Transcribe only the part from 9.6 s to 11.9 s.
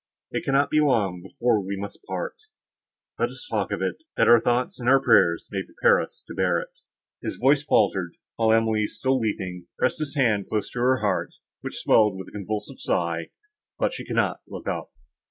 pressed his hand close to her heart, which